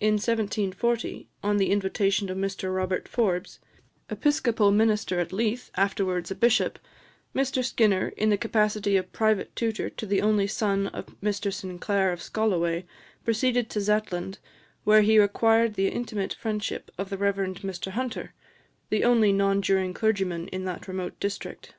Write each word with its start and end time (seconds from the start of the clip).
In 0.00 0.14
1740, 0.14 1.28
on 1.44 1.58
the 1.58 1.70
invitation 1.70 2.28
of 2.28 2.36
Mr 2.36 2.74
Robert 2.74 3.06
Forbes, 3.06 3.60
Episcopal 4.10 4.72
minister 4.72 5.20
at 5.20 5.32
Leith, 5.32 5.70
afterwards 5.76 6.32
a 6.32 6.34
bishop, 6.34 6.76
Mr 7.36 7.64
Skinner, 7.64 8.08
in 8.16 8.30
the 8.30 8.36
capacity 8.36 8.96
of 8.96 9.12
private 9.12 9.54
tutor 9.54 9.88
to 9.90 10.06
the 10.06 10.20
only 10.20 10.48
son 10.48 10.88
of 10.88 11.06
Mr 11.20 11.52
Sinclair 11.52 12.10
of 12.10 12.20
Scolloway, 12.20 12.84
proceeded 13.24 13.70
to 13.70 13.80
Zetland, 13.80 14.38
where 14.82 15.02
he 15.02 15.18
acquired 15.18 15.74
the 15.74 15.86
intimate 15.86 16.34
friendship 16.34 16.90
of 16.98 17.08
the 17.08 17.16
Rev. 17.16 17.36
Mr 17.62 17.92
Hunter, 17.92 18.34
the 18.90 19.04
only 19.04 19.32
non 19.32 19.62
juring 19.62 19.94
clergyman 19.94 20.48
in 20.48 20.64
that 20.64 20.88
remote 20.88 21.20
district. 21.20 21.74